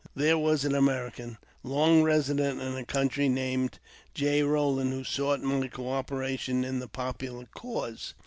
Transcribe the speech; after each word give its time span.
There 0.15 0.39
was 0.39 0.65
an 0.65 0.73
American, 0.73 1.37
long 1.61 2.01
resident 2.01 2.59
in 2.59 2.73
the 2.73 2.83
country, 2.83 3.29
named 3.29 3.77
J. 4.15 4.41
Eoland, 4.41 4.89
who 4.89 5.03
sought 5.03 5.41
my 5.41 5.67
co 5.67 5.91
operation 5.91 6.63
in 6.63 6.79
the 6.79 6.87
popular 6.87 7.45
cause. 7.53 8.15